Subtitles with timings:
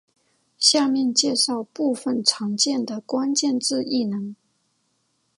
[0.57, 4.35] 下面介绍部分常见的关键字异能。